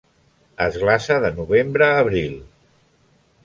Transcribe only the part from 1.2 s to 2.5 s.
de novembre a abril.